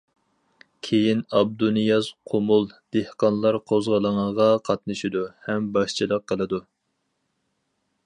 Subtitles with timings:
[0.87, 2.65] كېيىن ئابدۇنىياز قۇمۇل
[2.97, 6.65] دېھقانلار قوزغىلىڭىغا قاتنىشىدۇ ھەم باشچىلىق قىلىدۇ.